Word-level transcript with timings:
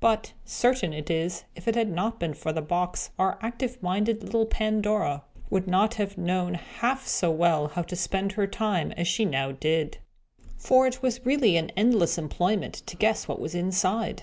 But, 0.00 0.32
certain 0.46 0.94
it 0.94 1.10
is, 1.10 1.44
if 1.54 1.68
it 1.68 1.74
had 1.74 1.90
not 1.90 2.18
been 2.18 2.32
for 2.32 2.50
the 2.50 2.62
box, 2.62 3.10
our 3.18 3.38
active 3.42 3.82
minded 3.82 4.22
little 4.24 4.46
Pandora 4.46 5.24
would 5.50 5.66
not 5.68 5.96
have 5.96 6.16
known 6.16 6.54
half 6.54 7.06
so 7.06 7.30
well 7.30 7.68
how 7.68 7.82
to 7.82 7.94
spend 7.94 8.32
her 8.32 8.46
time 8.46 8.92
as 8.92 9.06
she 9.06 9.26
now 9.26 9.52
did. 9.52 9.98
For 10.56 10.86
it 10.86 11.02
was 11.02 11.26
really 11.26 11.58
an 11.58 11.72
endless 11.76 12.16
employment 12.16 12.74
to 12.86 12.96
guess 12.96 13.28
what 13.28 13.38
was 13.38 13.54
inside. 13.54 14.22